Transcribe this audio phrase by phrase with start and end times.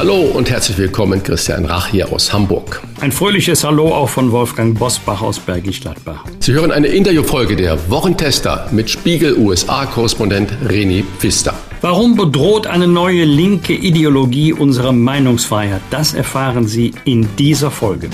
[0.00, 2.80] Hallo und herzlich willkommen, Christian Rach hier aus Hamburg.
[3.02, 6.24] Ein fröhliches Hallo auch von Wolfgang Bosbach aus Bergisch Gladbach.
[6.38, 11.52] Sie hören eine Interviewfolge der Wochentester mit Spiegel USA-Korrespondent René Pfister.
[11.82, 15.82] Warum bedroht eine neue linke Ideologie unsere Meinungsfreiheit?
[15.90, 18.08] Das erfahren Sie in dieser Folge.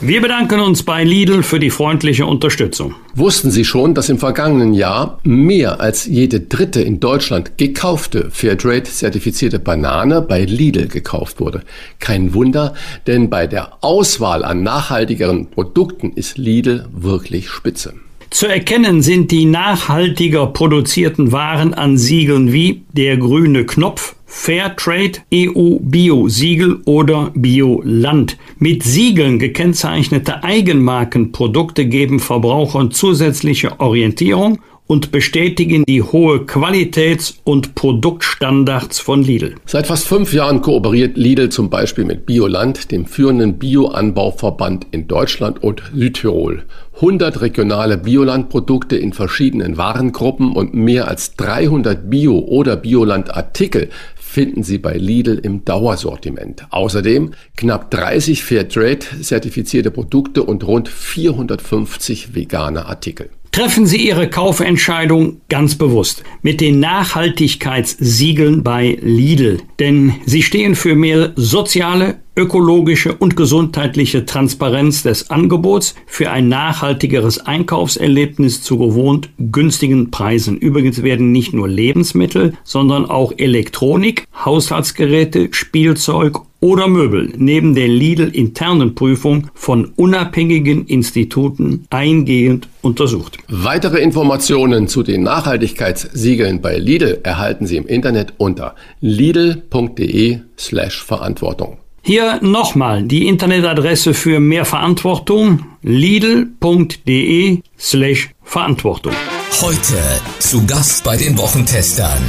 [0.00, 2.94] Wir bedanken uns bei Lidl für die freundliche Unterstützung.
[3.16, 9.58] Wussten Sie schon, dass im vergangenen Jahr mehr als jede dritte in Deutschland gekaufte Fairtrade-zertifizierte
[9.58, 11.62] Banane bei Lidl gekauft wurde?
[11.98, 12.74] Kein Wunder,
[13.08, 17.94] denn bei der Auswahl an nachhaltigeren Produkten ist Lidl wirklich spitze.
[18.30, 25.78] Zu erkennen sind die nachhaltiger produzierten Waren an Siegeln wie der grüne Knopf, Fairtrade, EU
[25.80, 28.36] Bio Siegel oder Bioland.
[28.58, 39.00] Mit Siegeln gekennzeichnete Eigenmarkenprodukte geben Verbrauchern zusätzliche Orientierung und bestätigen die hohe Qualitäts- und Produktstandards
[39.00, 39.54] von Lidl.
[39.66, 45.62] Seit fast fünf Jahren kooperiert Lidl zum Beispiel mit Bioland, dem führenden Bioanbauverband in Deutschland
[45.62, 46.64] und Südtirol.
[46.96, 53.90] 100 regionale Biolandprodukte in verschiedenen Warengruppen und mehr als 300 Bio- oder Bioland-Artikel
[54.28, 56.66] finden Sie bei Lidl im Dauersortiment.
[56.70, 63.30] Außerdem knapp 30 Fairtrade-zertifizierte Produkte und rund 450 vegane Artikel.
[63.58, 70.94] Treffen Sie Ihre Kaufentscheidung ganz bewusst mit den Nachhaltigkeitssiegeln bei Lidl, denn sie stehen für
[70.94, 80.12] mehr soziale, ökologische und gesundheitliche Transparenz des Angebots für ein nachhaltigeres Einkaufserlebnis zu gewohnt günstigen
[80.12, 80.56] Preisen.
[80.56, 88.94] Übrigens werden nicht nur Lebensmittel, sondern auch Elektronik, Haushaltsgeräte, Spielzeug oder Möbel neben der Lidl-internen
[88.94, 93.38] Prüfung von unabhängigen Instituten eingehend untersucht.
[93.48, 101.78] Weitere Informationen zu den Nachhaltigkeitssiegeln bei Lidl erhalten Sie im Internet unter lidl.de slash Verantwortung.
[102.02, 109.12] Hier nochmal die Internetadresse für mehr Verantwortung lidl.de slash Verantwortung.
[109.60, 109.98] Heute
[110.38, 112.22] zu Gast bei den Wochentestern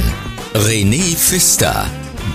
[0.52, 1.86] René Pfister.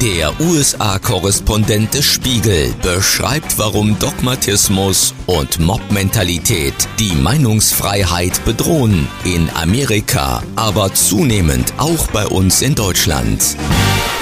[0.02, 10.94] Der USA-Korrespondent des Spiegel beschreibt, warum Dogmatismus und Mob-Mentalität die Meinungsfreiheit bedrohen in Amerika, aber
[10.94, 13.56] zunehmend auch bei uns in Deutschland.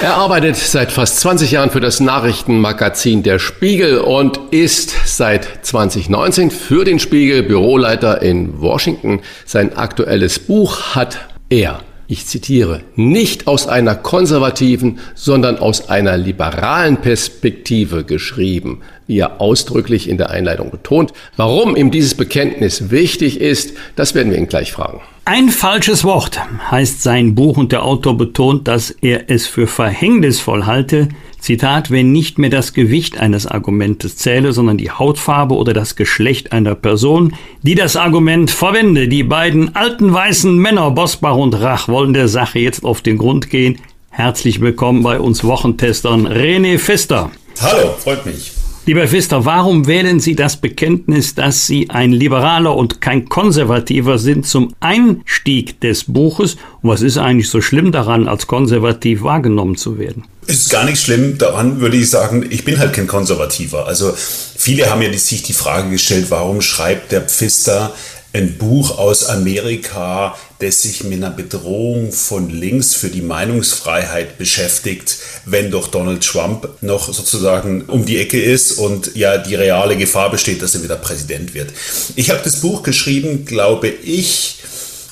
[0.02, 6.50] Er arbeitet seit fast 20 Jahren für das Nachrichtenmagazin Der Spiegel und ist seit 2019
[6.50, 9.20] für den Spiegel Büroleiter in Washington.
[9.44, 16.98] Sein aktuelles Buch hat er ich zitiere, nicht aus einer konservativen, sondern aus einer liberalen
[16.98, 21.12] Perspektive geschrieben, wie er ausdrücklich in der Einleitung betont.
[21.36, 25.00] Warum ihm dieses Bekenntnis wichtig ist, das werden wir ihn gleich fragen.
[25.26, 26.38] Ein falsches Wort
[26.70, 31.08] heißt sein Buch und der Autor betont, dass er es für verhängnisvoll halte,
[31.40, 36.52] Zitat, wenn nicht mehr das Gewicht eines Argumentes zähle, sondern die Hautfarbe oder das Geschlecht
[36.52, 39.08] einer Person, die das Argument verwende.
[39.08, 43.48] Die beiden alten weißen Männer, Bosbach und Rach, wollen der Sache jetzt auf den Grund
[43.48, 43.78] gehen.
[44.10, 47.30] Herzlich willkommen bei uns Wochentestern René Pfister.
[47.62, 48.52] Hallo, freut mich.
[48.86, 54.46] Lieber Pfister, warum wählen Sie das Bekenntnis, dass Sie ein Liberaler und kein Konservativer sind,
[54.46, 56.56] zum Einstieg des Buches?
[56.82, 60.24] Und was ist eigentlich so schlimm daran, als konservativ wahrgenommen zu werden?
[60.46, 63.86] Es ist gar nicht schlimm daran, würde ich sagen, ich bin halt kein Konservativer.
[63.86, 67.94] Also viele haben ja sich die Frage gestellt, warum schreibt der Pfister
[68.34, 75.16] ein Buch aus Amerika, das sich mit einer Bedrohung von links für die Meinungsfreiheit beschäftigt,
[75.46, 80.32] wenn doch Donald Trump noch sozusagen um die Ecke ist und ja die reale Gefahr
[80.32, 81.72] besteht, dass er wieder Präsident wird.
[82.16, 84.56] Ich habe das Buch geschrieben, glaube ich,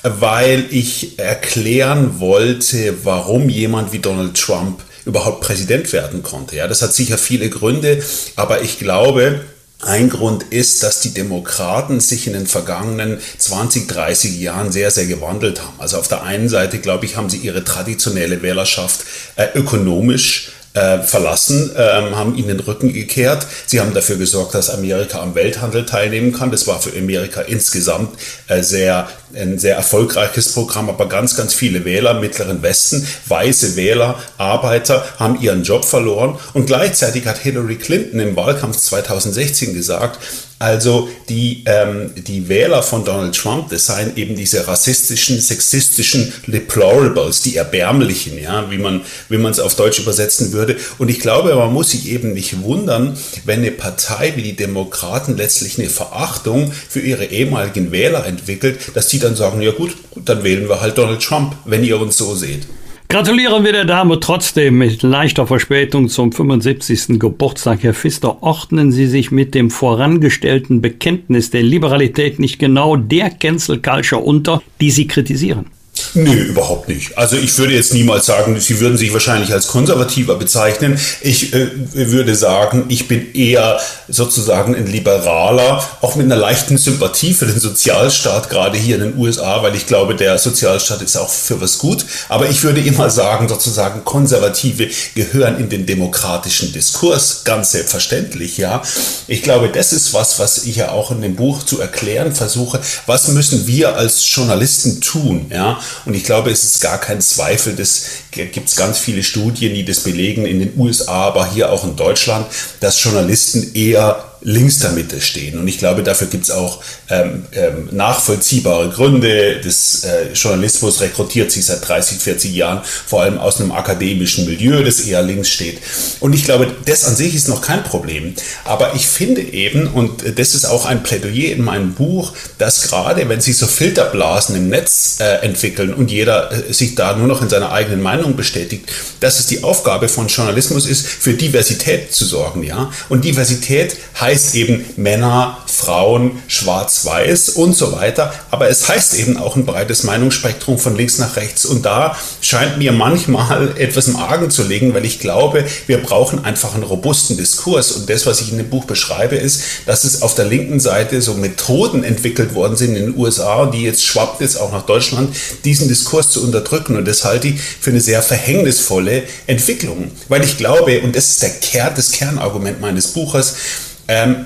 [0.03, 6.57] weil ich erklären wollte, warum jemand wie Donald Trump überhaupt Präsident werden konnte.
[6.57, 8.03] Ja, das hat sicher viele Gründe,
[8.35, 9.43] aber ich glaube,
[9.83, 15.07] ein Grund ist, dass die Demokraten sich in den vergangenen 20, 30 Jahren sehr, sehr
[15.07, 15.75] gewandelt haben.
[15.79, 19.05] Also auf der einen Seite, glaube ich, haben sie ihre traditionelle Wählerschaft
[19.37, 23.47] äh, ökonomisch äh, verlassen, ähm, haben ihnen den Rücken gekehrt.
[23.67, 26.51] Sie haben dafür gesorgt, dass Amerika am Welthandel teilnehmen kann.
[26.51, 31.85] Das war für Amerika insgesamt äh, sehr ein sehr erfolgreiches Programm, aber ganz, ganz viele
[31.85, 38.21] Wähler Mittleren Westen, weiße Wähler, Arbeiter haben ihren Job verloren und gleichzeitig hat Hillary Clinton
[38.21, 40.19] im Wahlkampf 2016 gesagt,
[40.63, 47.43] also die, ähm, die Wähler von Donald Trump, das seien eben diese rassistischen, sexistischen Deplorables,
[47.43, 50.77] die Erbärmlichen, ja, wie man wie man es auf Deutsch übersetzen würde.
[50.99, 55.37] Und ich glaube, man muss sich eben nicht wundern, wenn eine Partei wie die Demokraten
[55.37, 60.45] letztlich eine Verachtung für ihre ehemaligen Wähler entwickelt, dass die dann sagen, ja gut, dann
[60.45, 62.69] wählen wir halt Donald Trump, wenn ihr uns so seht.
[63.13, 67.21] Gratulieren wir der Dame trotzdem mit leichter Verspätung zum 75.
[67.21, 67.83] Geburtstag.
[67.83, 73.83] Herr Pfister, ordnen Sie sich mit dem vorangestellten Bekenntnis der Liberalität nicht genau der Cancel
[73.83, 75.67] Culture unter, die Sie kritisieren?
[76.15, 77.17] Nö, überhaupt nicht.
[77.17, 80.99] Also ich würde jetzt niemals sagen, Sie würden sich wahrscheinlich als konservativer bezeichnen.
[81.23, 87.33] Ich äh, würde sagen, ich bin eher sozusagen ein Liberaler, auch mit einer leichten Sympathie
[87.33, 91.31] für den Sozialstaat, gerade hier in den USA, weil ich glaube, der Sozialstaat ist auch
[91.31, 92.05] für was gut.
[92.29, 98.83] Aber ich würde immer sagen, sozusagen Konservative gehören in den demokratischen Diskurs, ganz selbstverständlich, ja.
[99.29, 102.81] Ich glaube, das ist was, was ich ja auch in dem Buch zu erklären versuche.
[103.07, 105.81] Was müssen wir als Journalisten tun, ja?
[106.05, 109.85] Und ich glaube, es ist gar kein Zweifel, das gibt es ganz viele Studien, die
[109.85, 112.47] das belegen in den USA, aber hier auch in Deutschland,
[112.81, 115.59] dass Journalisten eher links der Mitte stehen.
[115.59, 119.61] Und ich glaube, dafür gibt es auch ähm, ähm, nachvollziehbare Gründe.
[119.63, 124.83] Das äh, Journalismus rekrutiert sich seit 30, 40 Jahren vor allem aus einem akademischen Milieu,
[124.83, 125.79] das eher links steht.
[126.21, 128.35] Und ich glaube, das an sich ist noch kein Problem.
[128.65, 133.29] Aber ich finde eben, und das ist auch ein Plädoyer in meinem Buch, dass gerade
[133.29, 137.43] wenn sich so Filterblasen im Netz äh, entwickeln und jeder äh, sich da nur noch
[137.43, 138.91] in seiner eigenen Meinung bestätigt,
[139.21, 142.63] dass es die Aufgabe von Journalismus ist, für Diversität zu sorgen.
[142.63, 142.91] Ja?
[143.09, 148.33] Und Diversität heißt heißt eben Männer, Frauen, Schwarz-Weiß und so weiter.
[148.51, 151.67] Aber es heißt eben auch ein breites Meinungsspektrum von links nach rechts.
[151.67, 156.45] Und da scheint mir manchmal etwas im Argen zu liegen, weil ich glaube, wir brauchen
[156.45, 157.93] einfach einen robusten Diskurs.
[157.93, 161.21] Und das, was ich in dem Buch beschreibe, ist, dass es auf der linken Seite
[161.21, 165.37] so Methoden entwickelt worden sind in den USA, die jetzt schwappt jetzt auch nach Deutschland,
[165.65, 166.97] diesen Diskurs zu unterdrücken.
[166.97, 170.11] Und das halte ich für eine sehr verhängnisvolle Entwicklung.
[170.29, 173.57] Weil ich glaube, und das ist der Kern, das Kernargument meines Buches,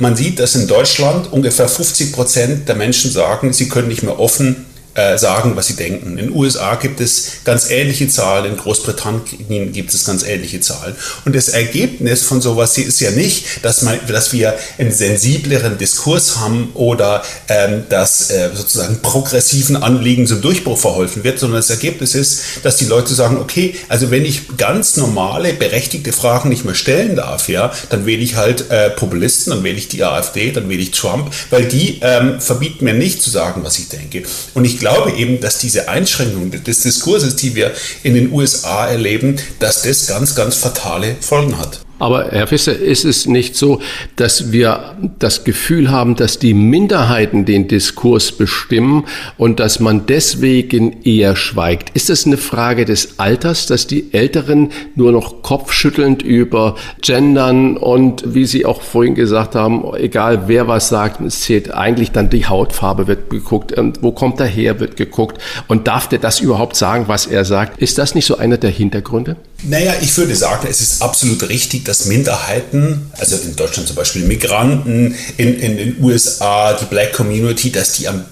[0.01, 4.21] man sieht, dass in Deutschland ungefähr 50 Prozent der Menschen sagen, sie können nicht mehr
[4.21, 6.13] offen äh, sagen, was sie denken.
[6.13, 10.97] In den USA gibt es ganz ähnliche Zahlen, in Großbritannien gibt es ganz ähnliche Zahlen.
[11.27, 16.37] Und das Ergebnis von sowas ist ja nicht, dass, man, dass wir einen sensibleren Diskurs
[16.37, 22.15] haben oder ähm, dass äh, sozusagen progressiven Anliegen zum Durchbruch verholfen wird, sondern das Ergebnis
[22.15, 26.75] ist, dass die Leute sagen, okay, also wenn ich ganz normale, berechtigte Fragen nicht mehr
[26.75, 30.71] stellen darf, ja, dann wähle ich halt äh, Populisten, dann wähle ich die AfD, dann
[30.71, 34.23] wähle ich Trump, weil die ähm, verbieten mir nicht zu sagen, was ich denke.
[34.55, 34.86] Und ich glaube
[35.17, 37.73] eben, dass diese Einschränkung des Diskurses, die wir
[38.03, 41.86] in den USA erleben, dass das ganz, ganz fatale Folgen hat.
[41.99, 43.81] Aber Herr Fischer, ist es nicht so,
[44.17, 49.05] dass wir das Gefühl haben, dass die Minderheiten den Diskurs bestimmen
[49.39, 51.97] und dass man deswegen eher schweigt?
[51.97, 58.35] Ist es eine Frage des Alters, dass die Älteren nur noch kopfschüttelnd über Gendern und
[58.35, 62.47] wie Sie auch vorhin gesagt haben, egal wer was sagt, es zählt eigentlich dann die
[62.47, 67.05] Hautfarbe wird geguckt, wo kommt er her, wird geguckt und darf der das überhaupt sagen,
[67.07, 67.81] was er sagt?
[67.81, 69.37] Ist das nicht so einer der Hintergründe?
[69.63, 74.23] Naja, ich würde sagen, es ist absolut richtig, dass Minderheiten, also in Deutschland zum Beispiel
[74.25, 78.25] Migranten, in, in den USA die Black Community, dass die am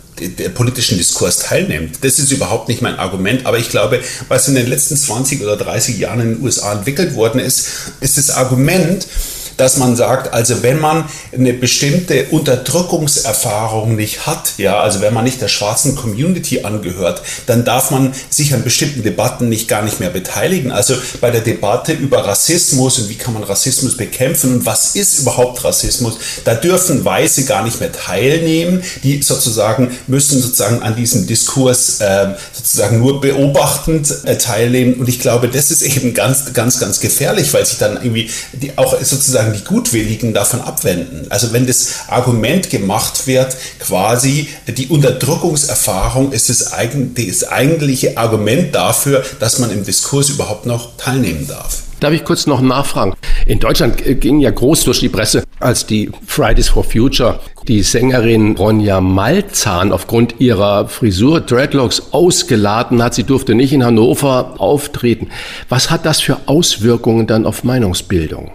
[0.54, 1.98] politischen Diskurs teilnimmt.
[2.02, 5.56] Das ist überhaupt nicht mein Argument, aber ich glaube, was in den letzten 20 oder
[5.56, 7.66] 30 Jahren in den USA entwickelt worden ist,
[8.00, 9.06] ist das Argument,
[9.56, 15.24] dass man sagt, also wenn man eine bestimmte Unterdrückungserfahrung nicht hat, ja, also wenn man
[15.24, 20.00] nicht der schwarzen Community angehört, dann darf man sich an bestimmten Debatten nicht gar nicht
[20.00, 20.72] mehr beteiligen.
[20.72, 25.20] Also bei der Debatte über Rassismus und wie kann man Rassismus bekämpfen und was ist
[25.20, 28.82] überhaupt Rassismus, da dürfen Weiße gar nicht mehr teilnehmen.
[29.02, 34.94] Die sozusagen müssen sozusagen an diesem Diskurs äh, sozusagen nur beobachtend äh, teilnehmen.
[34.94, 38.76] Und ich glaube, das ist eben ganz, ganz, ganz gefährlich, weil sich dann irgendwie die
[38.76, 41.26] auch sozusagen sozusagen die Gutwilligen davon abwenden.
[41.30, 49.58] Also wenn das Argument gemacht wird, quasi die Unterdrückungserfahrung ist das, eigentliche Argument dafür, dass
[49.58, 51.82] man im Diskurs überhaupt noch teilnehmen darf.
[52.00, 53.14] Darf ich kurz noch nachfragen?
[53.46, 58.56] In Deutschland ging ja groß durch die Presse, als die Fridays for Future die Sängerin
[58.56, 63.14] Ronja Malzahn aufgrund ihrer Frisur Dreadlocks ausgeladen hat.
[63.14, 65.28] Sie durfte nicht in Hannover auftreten.
[65.68, 68.50] Was hat das für Auswirkungen dann auf Meinungsbildung?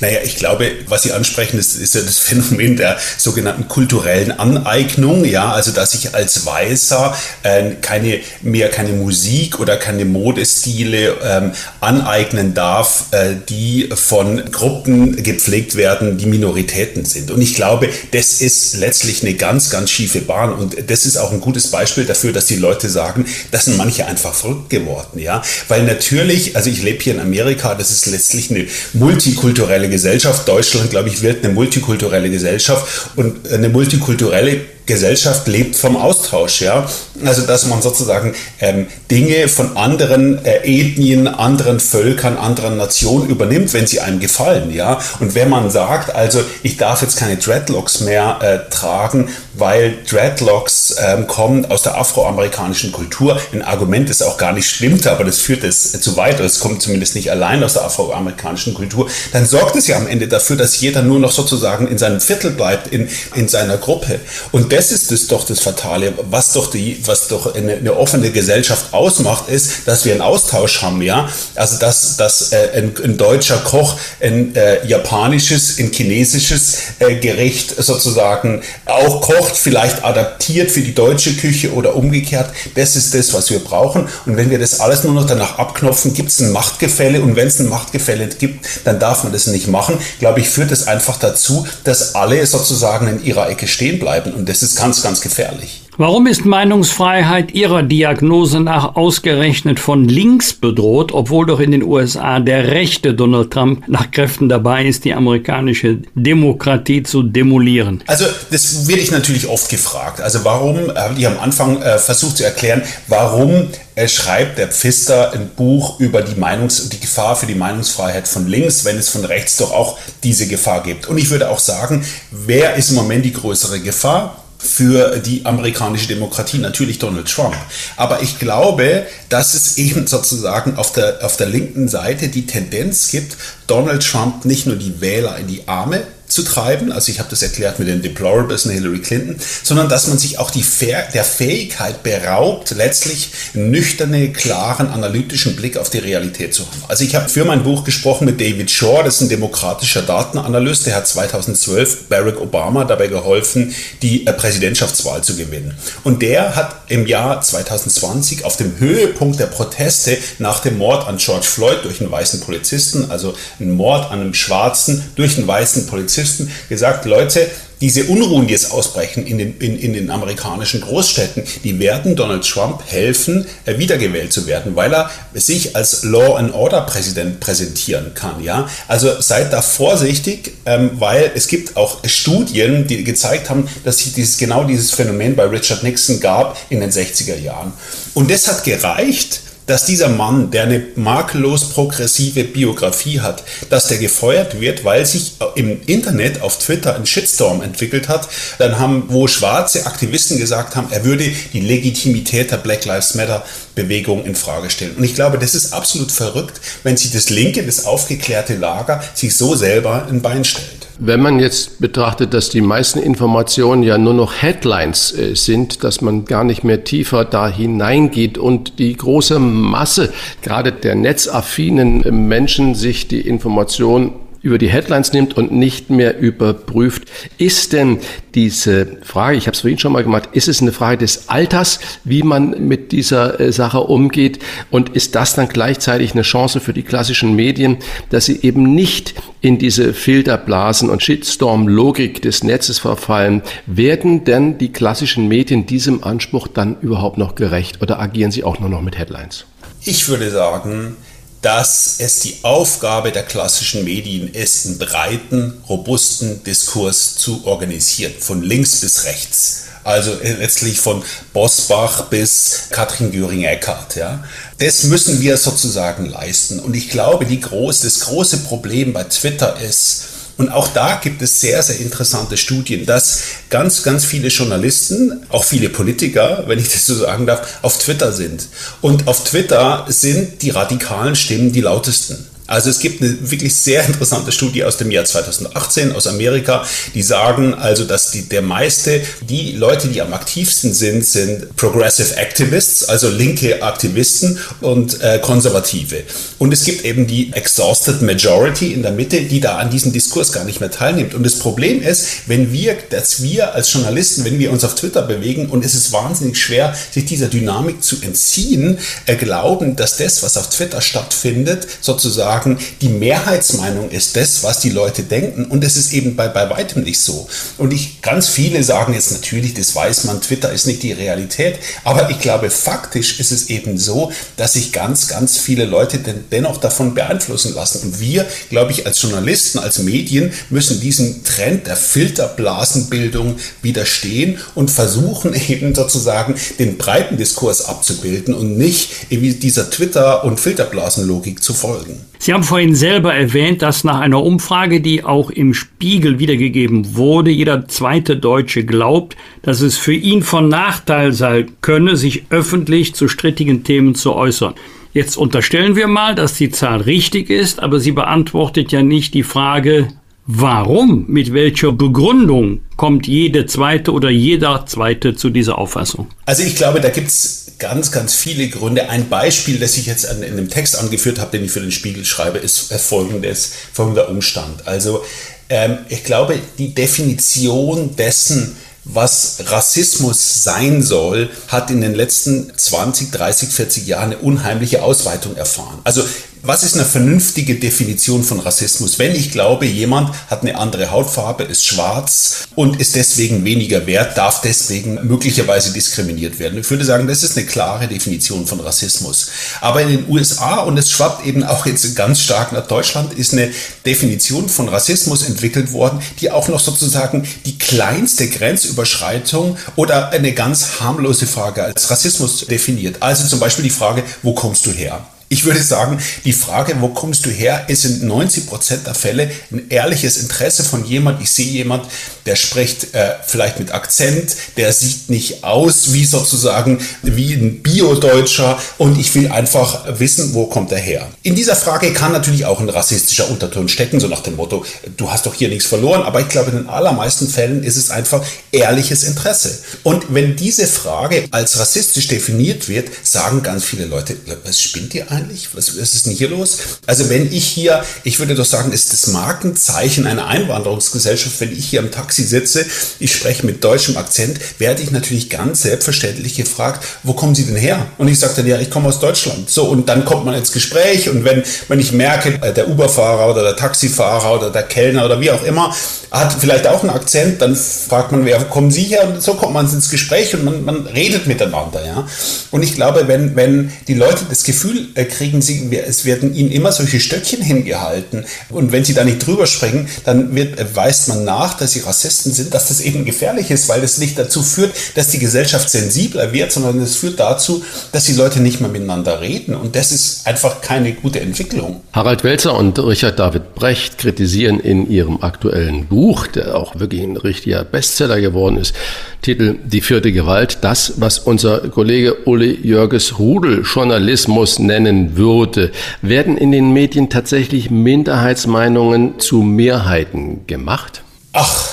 [0.00, 5.24] Naja, ich glaube, was Sie ansprechen, ist, ist ja das Phänomen der sogenannten kulturellen Aneignung.
[5.24, 11.52] Ja, also dass ich als Weißer äh, keine mehr keine Musik oder keine Modestile ähm,
[11.80, 17.30] aneignen darf, äh, die von Gruppen gepflegt werden, die Minoritäten sind.
[17.30, 20.52] Und ich glaube, das ist letztlich eine ganz, ganz schiefe Bahn.
[20.52, 24.06] Und das ist auch ein gutes Beispiel dafür, dass die Leute sagen, das sind manche
[24.06, 25.18] einfach verrückt geworden.
[25.18, 30.48] Ja, weil natürlich, also ich lebe hier in Amerika, das ist letztlich eine multikulturelle Gesellschaft.
[30.48, 36.86] Deutschland, glaube ich, wird eine multikulturelle Gesellschaft und eine multikulturelle Gesellschaft lebt vom Austausch, ja.
[37.24, 43.72] Also dass man sozusagen ähm, Dinge von anderen äh, Ethnien, anderen Völkern, anderen Nationen übernimmt,
[43.72, 45.00] wenn sie einem gefallen, ja.
[45.20, 50.96] Und wenn man sagt, also ich darf jetzt keine Dreadlocks mehr äh, tragen, weil Dreadlocks
[50.98, 55.38] ähm, kommen aus der afroamerikanischen Kultur, ein Argument, das auch gar nicht stimmt, aber das
[55.38, 59.76] führt es zu weit, es kommt zumindest nicht allein aus der afroamerikanischen Kultur, dann sorgt
[59.76, 63.08] es ja am Ende dafür, dass jeder nur noch sozusagen in seinem Viertel bleibt, in,
[63.34, 64.20] in seiner Gruppe.
[64.52, 66.14] Und das ist es doch das Fatale.
[66.30, 70.82] Was doch, die, was doch eine, eine, offene Gesellschaft ausmacht, ist, dass wir einen Austausch
[70.82, 71.00] haben.
[71.00, 71.28] Ja?
[71.54, 77.76] Also, dass, dass äh, ein, ein, deutscher Koch ein äh, japanisches, ein chinesisches äh, Gericht
[77.80, 82.50] sozusagen auch kocht, vielleicht adaptiert für die deutsche Küche oder umgekehrt.
[82.74, 84.08] Das ist das, was wir brauchen.
[84.26, 87.20] Und wenn wir das alles nur noch danach abknopfen, gibt es ein Machtgefälle.
[87.20, 89.98] Und wenn es ein Machtgefälle gibt, dann darf man das nicht machen.
[90.18, 94.32] Glaube ich, führt es einfach dazu, dass alle sozusagen in ihrer Ecke stehen bleiben.
[94.32, 95.84] Und das ist ganz, ganz gefährlich.
[95.96, 102.40] Warum ist Meinungsfreiheit Ihrer Diagnose nach ausgerechnet von links bedroht, obwohl doch in den USA
[102.40, 108.02] der rechte Donald Trump nach Kräften dabei ist, die amerikanische Demokratie zu demolieren?
[108.08, 110.20] Also das werde ich natürlich oft gefragt.
[110.20, 115.32] Also warum, habe ich am Anfang äh, versucht zu erklären, warum äh, schreibt der Pfister
[115.32, 119.24] ein Buch über die Meinungs die Gefahr für die Meinungsfreiheit von links, wenn es von
[119.24, 121.06] rechts doch auch diese Gefahr gibt.
[121.06, 124.43] Und ich würde auch sagen, wer ist im Moment die größere Gefahr?
[124.64, 127.54] Für die amerikanische Demokratie, natürlich Donald Trump.
[127.96, 133.10] Aber ich glaube, dass es eben sozusagen auf der, auf der linken Seite die Tendenz
[133.10, 137.30] gibt, Donald Trump nicht nur die Wähler in die Arme zu treiben, also ich habe
[137.30, 141.24] das erklärt mit den Deplorables und Hillary Clinton, sondern dass man sich auch die der
[141.24, 146.82] Fähigkeit beraubt, letztlich nüchterne, klaren, analytischen Blick auf die Realität zu haben.
[146.88, 150.86] Also ich habe für mein Buch gesprochen mit David Shore, das ist ein demokratischer Datenanalyst,
[150.86, 155.74] der hat 2012 Barack Obama dabei geholfen, die äh, Präsidentschaftswahl zu gewinnen.
[156.02, 161.18] Und der hat im Jahr 2020 auf dem Höhepunkt der Proteste nach dem Mord an
[161.18, 165.86] George Floyd durch einen weißen Polizisten, also ein Mord an einem Schwarzen durch einen weißen
[165.86, 167.46] Polizisten, Polizisten gesagt, Leute,
[167.80, 172.48] diese Unruhen, die jetzt ausbrechen in den, in, in den amerikanischen Großstädten, die werden Donald
[172.48, 178.14] Trump helfen, äh, wiedergewählt zu werden, weil er sich als Law and Order Präsident präsentieren
[178.14, 178.42] kann.
[178.42, 178.68] Ja?
[178.88, 184.14] Also seid da vorsichtig, ähm, weil es gibt auch Studien, die gezeigt haben, dass es
[184.14, 187.72] dieses, genau dieses Phänomen bei Richard Nixon gab in den 60er Jahren.
[188.14, 193.98] Und das hat gereicht, dass dieser Mann, der eine makellos progressive Biografie hat, dass der
[193.98, 198.28] gefeuert wird, weil sich im Internet auf Twitter ein Shitstorm entwickelt hat,
[198.58, 203.44] dann haben, wo schwarze Aktivisten gesagt haben, er würde die Legitimität der Black Lives Matter
[203.74, 204.96] Bewegung in Frage stellen.
[204.96, 209.36] Und ich glaube, das ist absolut verrückt, wenn sich das linke, das aufgeklärte Lager sich
[209.36, 210.83] so selber ein Bein stellt.
[210.98, 216.00] Wenn man jetzt betrachtet, dass die meisten Informationen ja nur noch Headlines äh, sind, dass
[216.00, 222.76] man gar nicht mehr tiefer da hineingeht und die große Masse, gerade der netzaffinen Menschen,
[222.76, 224.12] sich die Information
[224.44, 227.04] über die Headlines nimmt und nicht mehr überprüft.
[227.38, 227.98] Ist denn
[228.34, 231.80] diese Frage, ich habe es vorhin schon mal gemacht, ist es eine Frage des Alters,
[232.04, 234.40] wie man mit dieser äh, Sache umgeht?
[234.70, 237.78] Und ist das dann gleichzeitig eine Chance für die klassischen Medien,
[238.10, 243.42] dass sie eben nicht in diese Filterblasen und Shitstorm-Logik des Netzes verfallen?
[243.64, 248.60] Werden denn die klassischen Medien diesem Anspruch dann überhaupt noch gerecht oder agieren sie auch
[248.60, 249.46] nur noch mit Headlines?
[249.86, 250.96] Ich würde sagen,
[251.44, 258.42] dass es die Aufgabe der klassischen Medien ist, einen breiten, robusten Diskurs zu organisieren, von
[258.42, 259.64] links bis rechts.
[259.84, 261.02] Also letztlich von
[261.34, 263.96] Bosbach bis Katrin Göring-Eckardt.
[263.96, 264.24] Ja.
[264.56, 266.60] Das müssen wir sozusagen leisten.
[266.60, 270.04] Und ich glaube, die groß, das große Problem bei Twitter ist,
[270.36, 275.44] und auch da gibt es sehr, sehr interessante Studien, dass ganz, ganz viele Journalisten, auch
[275.44, 278.46] viele Politiker, wenn ich das so sagen darf, auf Twitter sind.
[278.80, 282.33] Und auf Twitter sind die radikalen Stimmen die lautesten.
[282.46, 287.02] Also es gibt eine wirklich sehr interessante Studie aus dem Jahr 2018 aus Amerika, die
[287.02, 292.84] sagen also, dass die, der meiste, die Leute, die am aktivsten sind, sind Progressive Activists,
[292.84, 296.02] also linke Aktivisten und äh, Konservative.
[296.38, 300.30] Und es gibt eben die Exhausted Majority in der Mitte, die da an diesem Diskurs
[300.30, 301.14] gar nicht mehr teilnimmt.
[301.14, 305.00] Und das Problem ist, wenn wir, dass wir als Journalisten, wenn wir uns auf Twitter
[305.00, 310.22] bewegen und es ist wahnsinnig schwer, sich dieser Dynamik zu entziehen, äh, glauben, dass das,
[310.22, 312.33] was auf Twitter stattfindet, sozusagen
[312.80, 315.46] die Mehrheitsmeinung ist das, was die Leute denken.
[315.46, 317.28] Und es ist eben bei, bei weitem nicht so.
[317.58, 321.58] Und ich, ganz viele sagen jetzt natürlich, das weiß man, Twitter ist nicht die Realität.
[321.84, 326.24] Aber ich glaube, faktisch ist es eben so, dass sich ganz, ganz viele Leute den,
[326.30, 327.80] dennoch davon beeinflussen lassen.
[327.82, 334.70] Und wir, glaube ich, als Journalisten, als Medien müssen diesen Trend der Filterblasenbildung widerstehen und
[334.70, 342.00] versuchen eben sozusagen den breiten Diskurs abzubilden und nicht dieser Twitter- und Filterblasenlogik zu folgen.
[342.18, 347.30] Sie haben vorhin selber erwähnt, dass nach einer Umfrage, die auch im Spiegel wiedergegeben wurde,
[347.30, 353.08] jeder zweite Deutsche glaubt, dass es für ihn von Nachteil sein könne, sich öffentlich zu
[353.08, 354.54] strittigen Themen zu äußern.
[354.94, 359.24] Jetzt unterstellen wir mal, dass die Zahl richtig ist, aber sie beantwortet ja nicht die
[359.24, 359.88] Frage,
[360.26, 366.06] warum, mit welcher Begründung kommt jede zweite oder jeder zweite zu dieser Auffassung?
[366.26, 368.90] Also ich glaube, da gibt es ganz, ganz viele Gründe.
[368.90, 372.04] Ein Beispiel, das ich jetzt in dem Text angeführt habe, den ich für den Spiegel
[372.04, 374.66] schreibe, ist folgendes, folgender Umstand.
[374.66, 375.02] Also
[375.48, 378.54] ähm, ich glaube, die Definition dessen,
[378.84, 385.34] was Rassismus sein soll, hat in den letzten 20, 30, 40 Jahren eine unheimliche Ausweitung
[385.34, 385.78] erfahren.
[385.84, 386.04] Also
[386.44, 388.98] was ist eine vernünftige Definition von Rassismus?
[388.98, 394.18] Wenn ich glaube, jemand hat eine andere Hautfarbe, ist schwarz und ist deswegen weniger wert,
[394.18, 396.58] darf deswegen möglicherweise diskriminiert werden.
[396.58, 399.30] Ich würde sagen, das ist eine klare Definition von Rassismus.
[399.62, 403.32] Aber in den USA, und es schwappt eben auch jetzt ganz stark nach Deutschland, ist
[403.32, 403.50] eine
[403.86, 410.80] Definition von Rassismus entwickelt worden, die auch noch sozusagen die kleinste Grenzüberschreitung oder eine ganz
[410.80, 412.96] harmlose Frage als Rassismus definiert.
[413.00, 415.06] Also zum Beispiel die Frage, wo kommst du her?
[415.28, 419.30] Ich würde sagen, die Frage, wo kommst du her, ist in 90 Prozent der Fälle
[419.50, 421.22] ein ehrliches Interesse von jemand.
[421.22, 421.86] Ich sehe jemand,
[422.26, 428.58] der spricht äh, vielleicht mit Akzent, der sieht nicht aus wie sozusagen wie ein Bio-Deutscher
[428.78, 431.08] und ich will einfach wissen, wo kommt er her.
[431.22, 434.64] In dieser Frage kann natürlich auch ein rassistischer Unterton stecken, so nach dem Motto,
[434.96, 437.90] du hast doch hier nichts verloren, aber ich glaube, in den allermeisten Fällen ist es
[437.90, 439.58] einfach ehrliches Interesse.
[439.82, 445.10] Und wenn diese Frage als rassistisch definiert wird, sagen ganz viele Leute, was spinnt ihr
[445.10, 445.13] ein?
[445.14, 445.48] Eigentlich?
[445.54, 446.58] Was, was ist denn hier los?
[446.86, 451.66] Also wenn ich hier, ich würde doch sagen, ist das Markenzeichen einer Einwanderungsgesellschaft, wenn ich
[451.66, 452.66] hier im Taxi sitze,
[452.98, 457.56] ich spreche mit deutschem Akzent, werde ich natürlich ganz selbstverständlich gefragt, wo kommen Sie denn
[457.56, 457.86] her?
[457.98, 459.48] Und ich sage dann, ja, ich komme aus Deutschland.
[459.50, 463.30] So, und dann kommt man ins Gespräch und wenn, wenn ich merke, äh, der Uberfahrer
[463.30, 465.74] oder der Taxifahrer oder der Kellner oder wie auch immer,
[466.20, 469.08] hat vielleicht auch einen Akzent, dann fragt man, wer kommen Sie her?
[469.08, 472.06] Und so kommt man ins Gespräch und man, man redet miteinander, ja.
[472.52, 476.52] Und ich glaube, wenn, wenn die Leute das Gefühl äh, kriegen, sie, es werden ihnen
[476.52, 481.08] immer solche Stöckchen hingehalten und wenn sie da nicht drüber springen, dann wird, äh, weist
[481.08, 484.42] man nach, dass sie Rassisten sind, dass das eben gefährlich ist, weil das nicht dazu
[484.42, 488.70] führt, dass die Gesellschaft sensibler wird, sondern es führt dazu, dass die Leute nicht mehr
[488.70, 491.80] miteinander reden und das ist einfach keine gute Entwicklung.
[491.92, 497.00] Harald Welzer und Richard David Brecht kritisieren in ihrem aktuellen Buch Buch, der auch wirklich
[497.00, 498.74] ein richtiger Bestseller geworden ist,
[499.22, 505.72] Titel Die vierte Gewalt, das, was unser Kollege Uli Jörges Rudel Journalismus nennen würde.
[506.02, 511.02] Werden in den Medien tatsächlich Minderheitsmeinungen zu Mehrheiten gemacht?
[511.32, 511.68] Ach,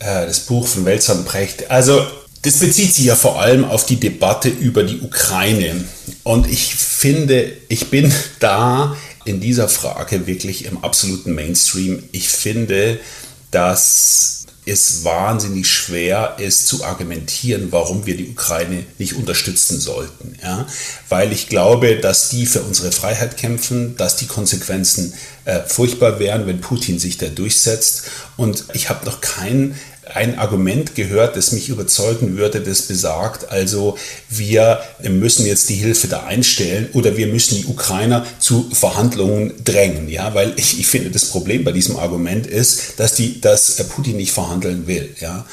[0.00, 1.70] äh, das Buch von und Brecht.
[1.70, 2.00] Also
[2.42, 5.84] das bezieht sich ja vor allem auf die Debatte über die Ukraine.
[6.24, 12.02] Und ich finde, ich bin da in dieser Frage wirklich im absoluten Mainstream.
[12.10, 12.98] Ich finde,
[13.50, 20.36] dass es wahnsinnig schwer ist zu argumentieren, warum wir die Ukraine nicht unterstützen sollten.
[20.42, 20.66] Ja?
[21.08, 26.46] Weil ich glaube, dass die für unsere Freiheit kämpfen, dass die Konsequenzen äh, furchtbar wären,
[26.46, 28.04] wenn Putin sich da durchsetzt.
[28.36, 29.74] Und ich habe noch keinen
[30.14, 33.96] ein Argument gehört, das mich überzeugen würde, das besagt, also
[34.28, 40.08] wir müssen jetzt die Hilfe da einstellen oder wir müssen die Ukrainer zu Verhandlungen drängen,
[40.08, 44.16] ja, weil ich, ich finde, das Problem bei diesem Argument ist, dass die, dass Putin
[44.16, 45.46] nicht verhandeln will, ja.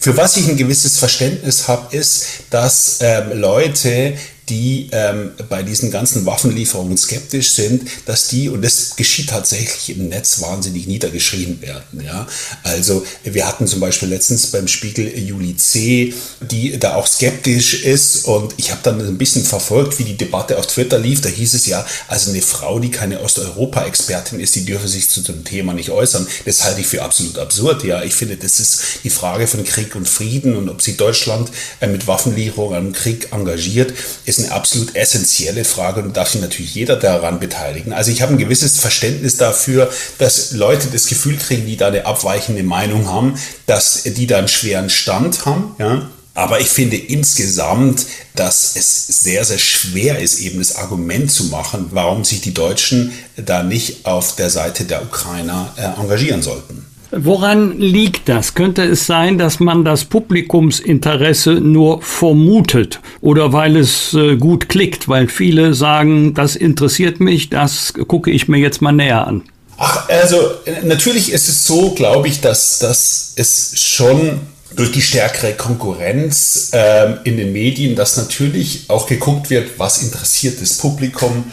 [0.00, 4.14] Für was ich ein gewisses Verständnis habe, ist, dass ähm, Leute,
[4.48, 10.08] die ähm, bei diesen ganzen Waffenlieferungen skeptisch sind, dass die, und das geschieht tatsächlich im
[10.08, 12.02] Netz, wahnsinnig niedergeschrieben werden.
[12.04, 12.26] Ja?
[12.62, 18.26] Also wir hatten zum Beispiel letztens beim Spiegel Juli C., die da auch skeptisch ist
[18.26, 21.20] und ich habe dann ein bisschen verfolgt, wie die Debatte auf Twitter lief.
[21.20, 25.20] Da hieß es ja, also eine Frau, die keine Osteuropa-Expertin ist, die dürfe sich zu
[25.22, 26.26] dem Thema nicht äußern.
[26.44, 27.84] Das halte ich für absolut absurd.
[27.84, 31.50] Ja, ich finde, das ist die Frage von Krieg und Frieden und ob sie Deutschland
[31.80, 33.94] äh, mit Waffenlieferungen am Krieg engagiert,
[34.38, 37.92] ist eine absolut essentielle Frage und darf sich natürlich jeder daran beteiligen.
[37.92, 42.06] Also ich habe ein gewisses Verständnis dafür, dass Leute das Gefühl kriegen, die da eine
[42.06, 45.76] abweichende Meinung haben, dass die da einen schweren Stand haben.
[45.78, 46.10] Ja?
[46.34, 51.86] Aber ich finde insgesamt, dass es sehr, sehr schwer ist, eben das Argument zu machen,
[51.92, 56.84] warum sich die Deutschen da nicht auf der Seite der Ukrainer äh, engagieren sollten.
[57.16, 58.54] Woran liegt das?
[58.54, 65.08] Könnte es sein, dass man das Publikumsinteresse nur vermutet oder weil es äh, gut klickt,
[65.08, 69.42] weil viele sagen, das interessiert mich, das gucke ich mir jetzt mal näher an?
[69.76, 70.36] Ach, also
[70.84, 74.40] natürlich ist es so, glaube ich, dass, dass es schon
[74.74, 80.60] durch die stärkere Konkurrenz ähm, in den Medien, dass natürlich auch geguckt wird, was interessiert
[80.60, 81.44] das Publikum.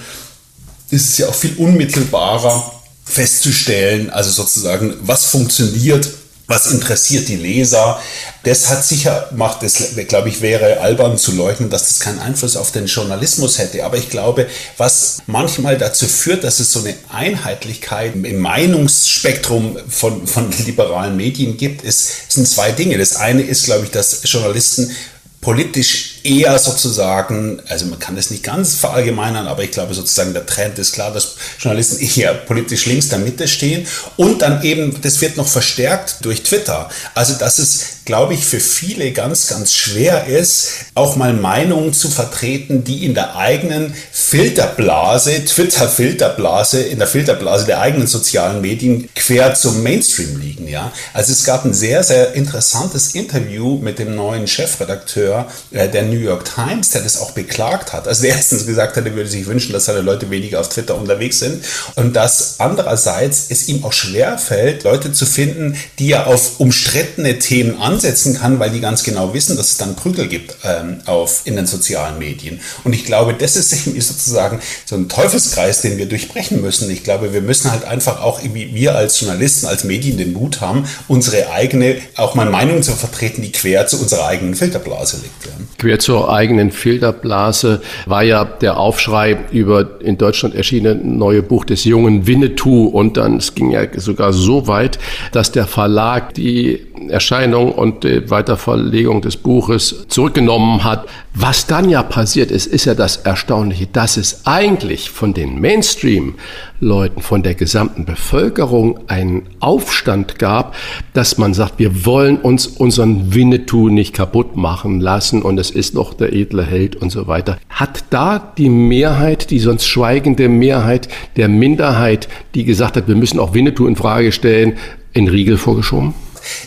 [0.89, 2.80] Es ist ja auch viel unmittelbarer
[3.11, 6.07] festzustellen, also sozusagen, was funktioniert
[6.51, 7.99] was interessiert die Leser.
[8.43, 12.57] Das hat sicher, macht das, glaube ich, wäre albern zu leugnen, dass das keinen Einfluss
[12.57, 13.83] auf den Journalismus hätte.
[13.85, 14.47] Aber ich glaube,
[14.77, 21.57] was manchmal dazu führt, dass es so eine Einheitlichkeit im Meinungsspektrum von, von liberalen Medien
[21.57, 22.97] gibt, ist, sind zwei Dinge.
[22.97, 24.91] Das eine ist, glaube ich, dass Journalisten
[25.39, 30.45] politisch eher sozusagen, also man kann das nicht ganz verallgemeinern, aber ich glaube sozusagen der
[30.45, 35.21] Trend ist klar, dass Journalisten eher politisch links der Mitte stehen und dann eben, das
[35.21, 36.89] wird noch verstärkt durch Twitter.
[37.15, 42.09] Also dass es, glaube ich, für viele ganz, ganz schwer ist, auch mal Meinungen zu
[42.09, 49.55] vertreten, die in der eigenen Filterblase, Twitter-Filterblase, in der Filterblase der eigenen sozialen Medien quer
[49.55, 50.67] zum Mainstream liegen.
[50.67, 50.91] Ja?
[51.13, 56.19] Also es gab ein sehr, sehr interessantes Interview mit dem neuen Chefredakteur äh, der New
[56.19, 58.07] York Times, der das auch beklagt hat.
[58.07, 60.95] Also der erstens gesagt hat, er würde sich wünschen, dass seine Leute weniger auf Twitter
[60.97, 61.63] unterwegs sind
[61.95, 67.39] und dass andererseits es ihm auch schwer fällt, Leute zu finden, die er auf umstrittene
[67.39, 71.41] Themen ansetzen kann, weil die ganz genau wissen, dass es dann Prügel gibt ähm, auf,
[71.45, 72.59] in den sozialen Medien.
[72.83, 76.89] Und ich glaube, das ist sozusagen so ein Teufelskreis, den wir durchbrechen müssen.
[76.89, 80.61] Ich glaube, wir müssen halt einfach auch, wie wir als Journalisten, als Medien den Mut
[80.61, 85.45] haben, unsere eigene, auch mal Meinung zu vertreten, die quer zu unserer eigenen Filterblase liegt.
[85.45, 85.51] Ja.
[85.77, 91.83] Quer zur eigenen Filterblase war ja der Aufschrei über in Deutschland erschienene neue Buch des
[91.85, 94.99] jungen Winnetou und dann, es ging ja sogar so weit,
[95.31, 101.07] dass der Verlag die Erscheinung und die Weiterverlegung des Buches zurückgenommen hat.
[101.33, 107.21] Was dann ja passiert ist, ist ja das Erstaunliche, dass es eigentlich von den Mainstream-Leuten,
[107.21, 110.75] von der gesamten Bevölkerung einen Aufstand gab,
[111.13, 115.90] dass man sagt, wir wollen uns unseren Winnetou nicht kaputt machen lassen und es ist
[115.93, 117.57] noch der edle Held und so weiter.
[117.69, 123.39] Hat da die Mehrheit, die sonst schweigende Mehrheit der Minderheit, die gesagt hat, wir müssen
[123.39, 124.77] auch Winnetou in Frage stellen,
[125.13, 126.13] in Riegel vorgeschoben?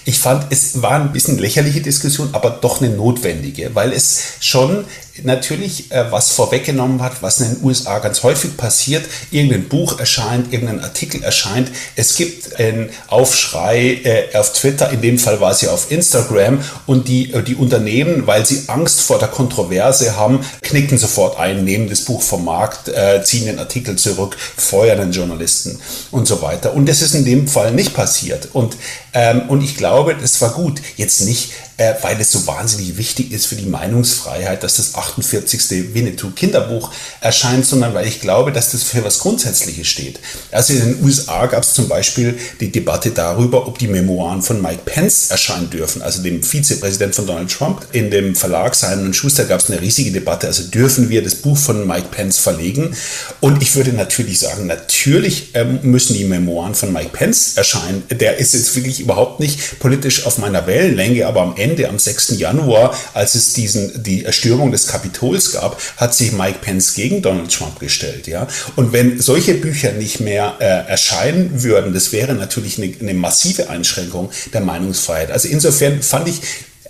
[0.05, 4.85] Ich fand, es war ein bisschen lächerliche Diskussion, aber doch eine notwendige, weil es schon
[5.23, 9.05] natürlich äh, was vorweggenommen hat, was in den USA ganz häufig passiert.
[9.31, 11.71] Irgendein Buch erscheint, irgendein Artikel erscheint.
[11.95, 16.61] Es gibt einen Aufschrei äh, auf Twitter, in dem Fall war es ja auf Instagram
[16.87, 21.65] und die, äh, die Unternehmen, weil sie Angst vor der Kontroverse haben, knicken sofort ein,
[21.65, 25.79] nehmen das Buch vom Markt, äh, ziehen den Artikel zurück, feuern den Journalisten
[26.11, 26.75] und so weiter.
[26.75, 28.49] Und das ist in dem Fall nicht passiert.
[28.53, 28.77] Und,
[29.13, 30.81] ähm, und ich glaube, das war gut.
[30.97, 35.95] Jetzt nicht äh, weil es so wahnsinnig wichtig ist für die Meinungsfreiheit, dass das 48.
[35.95, 40.21] Winnetou Kinderbuch erscheint, sondern weil ich glaube, dass das für was Grundsätzliches steht.
[40.51, 44.61] Also in den USA gab es zum Beispiel die Debatte darüber, ob die Memoiren von
[44.61, 47.87] Mike Pence erscheinen dürfen, also dem Vizepräsident von Donald Trump.
[47.93, 51.57] In dem Verlag Simon Schuster gab es eine riesige Debatte, also dürfen wir das Buch
[51.57, 52.97] von Mike Pence verlegen?
[53.41, 58.03] Und ich würde natürlich sagen, natürlich ähm, müssen die Memoiren von Mike Pence erscheinen.
[58.11, 62.39] Der ist jetzt wirklich überhaupt nicht politisch auf meiner Wellenlänge, aber am Ende am 6.
[62.39, 67.53] Januar, als es diesen, die Erstürmung des Kapitols gab, hat sich Mike Pence gegen Donald
[67.53, 68.29] Trump gestellt.
[68.29, 68.47] Ja?
[68.77, 73.69] Und wenn solche Bücher nicht mehr äh, erscheinen würden, das wäre natürlich eine, eine massive
[73.69, 75.33] Einschränkung der Meinungsfreiheit.
[75.33, 76.41] Also insofern fand ich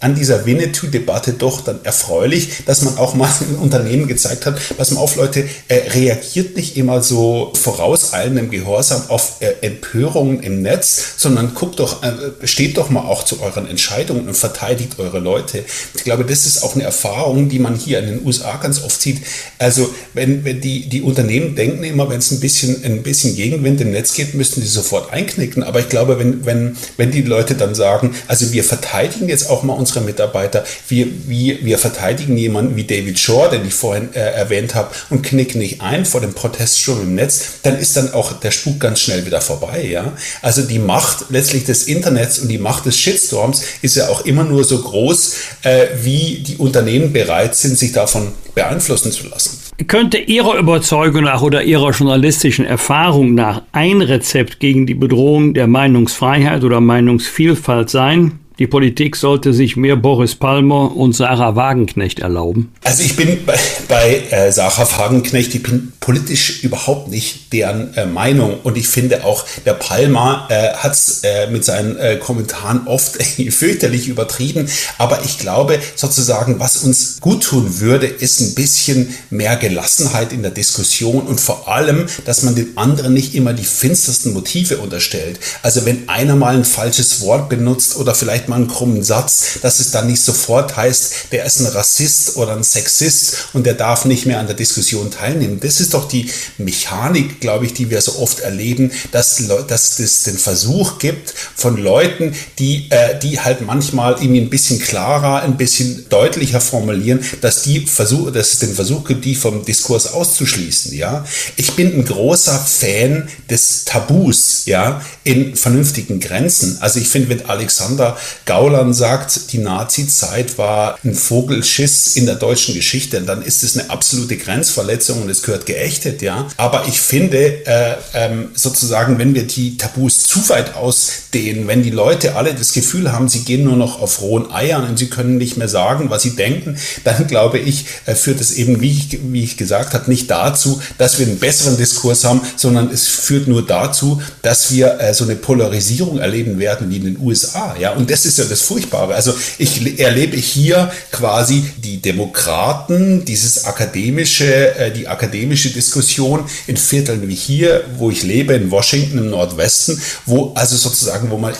[0.04, 4.90] an dieser Winnetou-Debatte doch dann erfreulich, dass man auch mal in Unternehmen gezeigt hat, pass
[4.90, 11.14] mal auf Leute, äh, reagiert nicht immer so vorauseilendem Gehorsam auf äh, Empörungen im Netz,
[11.16, 12.12] sondern guckt doch, äh,
[12.46, 15.64] steht doch mal auch zu euren Entscheidungen und verteidigt eure Leute.
[15.94, 19.00] Ich glaube, das ist auch eine Erfahrung, die man hier in den USA ganz oft
[19.00, 19.22] sieht.
[19.58, 23.80] Also wenn, wenn die, die Unternehmen denken immer, wenn es ein bisschen, ein bisschen Gegenwind
[23.80, 25.62] im Netz geht, müssten die sofort einknicken.
[25.62, 29.62] Aber ich glaube, wenn, wenn, wenn die Leute dann sagen, also wir verteidigen jetzt auch
[29.62, 34.20] mal unsere Mitarbeiter, wir, wir, wir verteidigen jemanden wie David Shore, den ich vorhin äh,
[34.20, 38.32] erwähnt habe, und knicken nicht ein vor dem Proteststurm im Netz, dann ist dann auch
[38.32, 39.86] der Spuk ganz schnell wieder vorbei.
[39.90, 40.12] Ja?
[40.42, 44.44] Also die Macht letztlich des Internets und die Macht des Shitstorms ist ja auch immer
[44.44, 49.58] nur so groß, äh, wie die Unternehmen bereit sind, sich davon beeinflussen zu lassen.
[49.88, 55.66] Könnte Ihrer Überzeugung nach oder Ihrer journalistischen Erfahrung nach ein Rezept gegen die Bedrohung der
[55.66, 58.38] Meinungsfreiheit oder Meinungsvielfalt sein?
[58.60, 62.72] Die Politik sollte sich mehr Boris Palmer und Sarah Wagenknecht erlauben.
[62.84, 68.06] Also ich bin bei, bei äh, Sarah Wagenknecht, ich bin politisch überhaupt nicht deren äh,
[68.06, 72.86] Meinung und ich finde auch, der Palmer äh, hat es äh, mit seinen äh, Kommentaren
[72.86, 79.12] oft fürchterlich übertrieben, aber ich glaube sozusagen, was uns gut tun würde, ist ein bisschen
[79.30, 83.64] mehr Gelassenheit in der Diskussion und vor allem, dass man den anderen nicht immer die
[83.64, 85.40] finstersten Motive unterstellt.
[85.62, 89.60] Also wenn einer mal ein falsches Wort benutzt oder vielleicht vielleicht mal einen krummen Satz,
[89.62, 93.74] dass es dann nicht sofort heißt, der ist ein Rassist oder ein Sexist und der
[93.74, 95.60] darf nicht mehr an der Diskussion teilnehmen.
[95.60, 100.24] Das ist doch die Mechanik, glaube ich, die wir so oft erleben, dass, dass es
[100.24, 105.56] den Versuch gibt von Leuten, die, äh, die halt manchmal irgendwie ein bisschen klarer, ein
[105.56, 110.94] bisschen deutlicher formulieren, dass, die Versuch, dass es den Versuch gibt, die vom Diskurs auszuschließen.
[110.94, 111.24] Ja?
[111.56, 116.78] Ich bin ein großer Fan des Tabus ja, in vernünftigen Grenzen.
[116.80, 122.74] Also ich finde, wenn Alexander Gauland sagt, die Nazi-Zeit war ein Vogelschiss in der deutschen
[122.74, 126.46] Geschichte, dann ist es eine absolute Grenzverletzung und es gehört geächtet, ja.
[126.56, 131.90] Aber ich finde, äh, ähm, sozusagen, wenn wir die Tabus zu weit ausdehnen, wenn die
[131.90, 135.38] Leute alle das Gefühl haben, sie gehen nur noch auf rohen Eiern und sie können
[135.38, 139.18] nicht mehr sagen, was sie denken, dann glaube ich, äh, führt es eben, wie ich,
[139.22, 143.48] wie ich gesagt habe, nicht dazu, dass wir einen besseren Diskurs haben, sondern es führt
[143.48, 147.92] nur dazu, dass wir äh, so eine Polarisierung erleben werden wie in den USA, ja.
[147.92, 149.14] Und das ist ja das Furchtbare.
[149.14, 157.28] Also ich erlebe hier quasi die Demokraten, dieses akademische, äh, die akademische Diskussion in Vierteln
[157.28, 161.54] wie hier, wo ich lebe, in Washington im Nordwesten, wo also sozusagen, wo man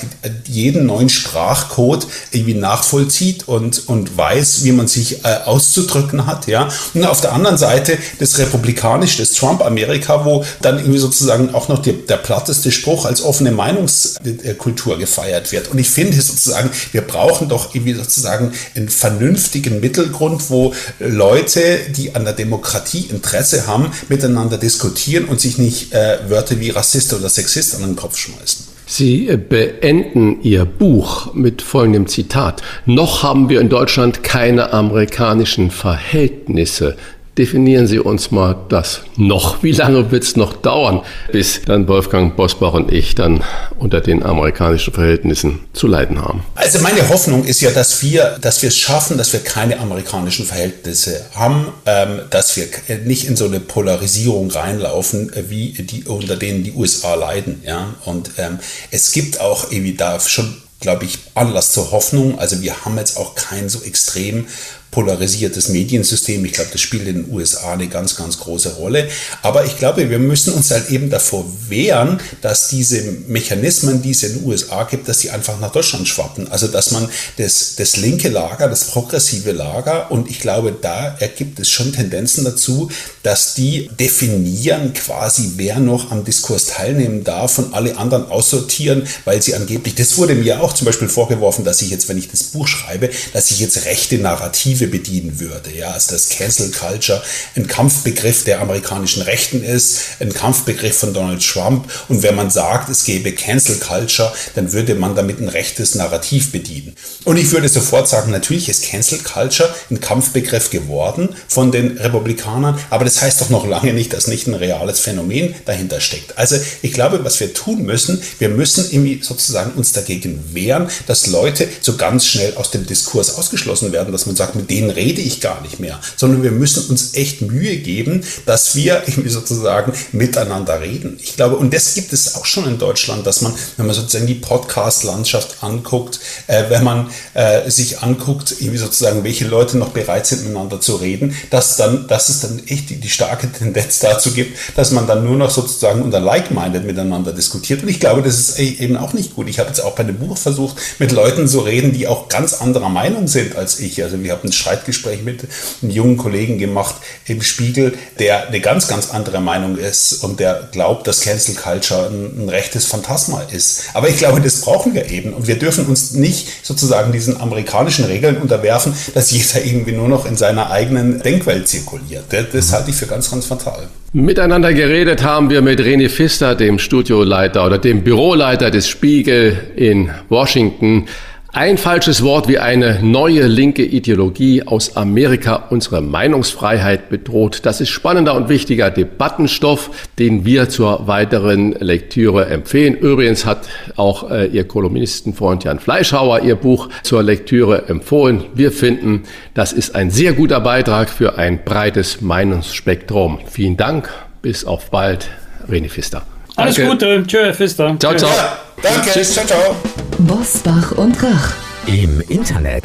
[0.46, 6.68] jeden neuen Sprachcode irgendwie nachvollzieht und, und weiß, wie man sich äh, auszudrücken hat, ja.
[6.94, 11.81] Und auf der anderen Seite das republikanische, das Trump-Amerika, wo dann irgendwie sozusagen auch noch
[11.81, 15.68] die, der platteste Spruch als offene Meinungskultur gefeiert wird.
[15.68, 21.78] Und ich finde sozusagen, sozusagen, wir brauchen doch irgendwie sozusagen einen vernünftigen Mittelgrund, wo Leute,
[21.96, 27.12] die an der Demokratie Interesse haben, miteinander diskutieren und sich nicht äh, Wörter wie Rassist
[27.12, 28.74] oder Sexist an den Kopf schmeißen.
[28.86, 32.62] Sie äh, beenden Ihr Buch mit folgendem Zitat.
[32.84, 36.96] Noch haben wir in Deutschland keine amerikanischen Verhältnisse.
[37.37, 39.64] Definieren Sie uns mal das noch.
[39.64, 43.42] Wie lange wird es noch dauern, bis dann Wolfgang Bosbach und ich dann
[43.77, 46.44] unter den amerikanischen Verhältnissen zu leiden haben?
[46.55, 50.47] Also meine Hoffnung ist ja, dass wir, dass wir es schaffen, dass wir keine amerikanischen
[50.47, 52.66] Verhältnisse haben, ähm, dass wir
[53.05, 57.62] nicht in so eine Polarisierung reinlaufen, äh, wie die unter denen die USA leiden.
[57.66, 57.94] Ja?
[58.05, 58.61] Und ähm,
[58.92, 62.38] es gibt auch irgendwie da schon glaube ich, Anlass zur Hoffnung.
[62.38, 64.47] Also wir haben jetzt auch kein so extrem
[64.94, 66.44] polarisiertes Mediensystem.
[66.44, 69.09] Ich glaube, das spielt in den USA eine ganz, ganz große Rolle.
[69.42, 74.22] Aber ich glaube, wir müssen uns halt eben davor wehren, dass diese Mechanismen, die es
[74.22, 76.46] in den USA gibt, dass die einfach nach Deutschland schwappen.
[76.50, 81.59] Also, dass man das, das linke Lager, das progressive Lager, und ich glaube, da ergibt
[81.59, 82.88] es schon Tendenzen dazu,
[83.24, 89.42] dass die definieren quasi, wer noch am Diskurs teilnehmen darf und alle anderen aussortieren, weil
[89.42, 92.44] sie angeblich, das wurde mir auch zum Beispiel vorgeworfen, dass ich jetzt, wenn ich das
[92.44, 95.70] Buch schreibe, dass ich jetzt rechte Narrative Perspektive bedienen würde.
[95.77, 97.23] Ja, also das Cancel Culture
[97.57, 101.90] ein Kampfbegriff der amerikanischen Rechten ist, ein Kampfbegriff von Donald Trump.
[102.09, 106.53] Und wenn man sagt, es gäbe Cancel Culture, dann würde man damit ein rechtes Narrativ
[106.53, 106.94] bedienen.
[107.25, 112.79] Und ich würde sofort sagen, natürlich ist Cancel Culture ein Kampfbegriff geworden von den Republikanern,
[112.90, 116.38] aber das heißt doch noch lange nicht, dass nicht ein reales Phänomen dahinter steckt.
[116.38, 121.27] Also ich glaube, was wir tun müssen, wir müssen irgendwie sozusagen uns dagegen wehren, dass
[121.27, 125.20] Leute so ganz schnell aus dem Diskurs ausgeschlossen werden, dass man sagt, mit denen rede
[125.20, 130.80] ich gar nicht mehr, sondern wir müssen uns echt Mühe geben, dass wir sozusagen miteinander
[130.80, 131.16] reden.
[131.22, 134.26] Ich glaube, und das gibt es auch schon in Deutschland, dass man, wenn man sozusagen
[134.26, 140.26] die Podcast-Landschaft anguckt, äh, wenn man äh, sich anguckt, irgendwie sozusagen, welche Leute noch bereit
[140.26, 144.32] sind, miteinander zu reden, dass dann, dass es dann echt die, die starke Tendenz dazu
[144.32, 147.84] gibt, dass man dann nur noch sozusagen unter Like-Minded miteinander diskutiert.
[147.84, 149.48] Und ich glaube, das ist e-, eben auch nicht gut.
[149.48, 152.54] Ich habe jetzt auch bei dem Buch versucht, mit Leuten zu reden, die auch ganz
[152.54, 154.02] anderer Meinung sind als ich.
[154.02, 155.46] Also wir haben Streitgespräch mit
[155.82, 160.68] einem jungen Kollegen gemacht im Spiegel, der eine ganz, ganz andere Meinung ist und der
[160.72, 163.84] glaubt, dass Cancel Culture ein, ein rechtes Phantasma ist.
[163.94, 165.34] Aber ich glaube, das brauchen wir eben.
[165.34, 170.26] Und wir dürfen uns nicht sozusagen diesen amerikanischen Regeln unterwerfen, dass jeder irgendwie nur noch
[170.26, 172.24] in seiner eigenen Denkwelt zirkuliert.
[172.52, 173.88] Das halte ich für ganz, ganz fatal.
[174.12, 180.08] Miteinander geredet haben wir mit René Pfister, dem Studioleiter oder dem Büroleiter des Spiegel in
[180.28, 181.08] Washington.
[181.56, 187.60] Ein falsches Wort wie eine neue linke Ideologie aus Amerika unsere Meinungsfreiheit bedroht.
[187.62, 192.96] Das ist spannender und wichtiger Debattenstoff, den wir zur weiteren Lektüre empfehlen.
[192.96, 198.46] Übrigens hat auch äh, Ihr Kolumnistenfreund Jan Fleischhauer Ihr Buch zur Lektüre empfohlen.
[198.54, 199.22] Wir finden,
[199.54, 203.38] das ist ein sehr guter Beitrag für ein breites Meinungsspektrum.
[203.48, 204.10] Vielen Dank.
[204.42, 205.30] Bis auf bald.
[205.68, 206.34] René Pfister.
[206.56, 206.90] Alles Danke.
[206.90, 207.24] Gute.
[207.26, 207.96] Tschö, Pfister.
[207.98, 208.30] Ciao, ciao.
[208.30, 209.10] Ja, danke.
[209.10, 209.34] Tschüss.
[209.34, 209.76] Ciao, ciao.
[210.18, 211.52] Bosbach und Rach.
[211.86, 212.84] Im Internet